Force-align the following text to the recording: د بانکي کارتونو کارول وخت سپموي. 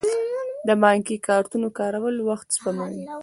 د 0.67 0.69
بانکي 0.81 1.17
کارتونو 1.27 1.67
کارول 1.79 2.15
وخت 2.29 2.47
سپموي. 2.55 3.03